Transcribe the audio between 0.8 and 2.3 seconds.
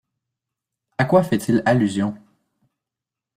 À quoi fait-il allusion?